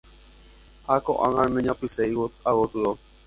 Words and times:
ha 0.87 0.95
ko'ág̃a 1.05 1.45
naiñapysẽi 1.53 2.15
ágotyo. 2.49 2.91